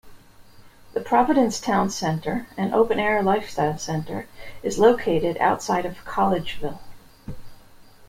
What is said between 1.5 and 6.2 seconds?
Town Center, an open-air lifestyle center, is located outside of